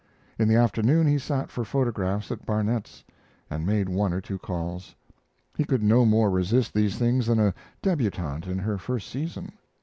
[0.39, 3.03] In the afternoon he sat for photographs at Barnett's,
[3.51, 4.95] and made one or two calls.
[5.55, 9.51] He could no more resist these things than a debutante in her first season.